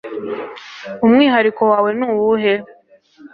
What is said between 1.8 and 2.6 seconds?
ni uwuhe